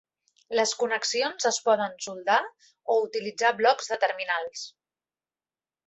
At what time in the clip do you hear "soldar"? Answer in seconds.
2.07-2.39